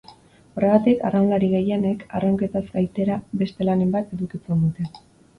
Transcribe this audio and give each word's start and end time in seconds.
Horregatik, 0.59 1.01
arraunlari 1.09 1.49
gehienek, 1.51 2.05
arraunketaz 2.19 2.61
gaitera, 2.77 3.17
beste 3.43 3.67
lanen 3.69 3.93
bat 3.97 4.15
edukitzen 4.17 4.65
dute. 4.65 4.87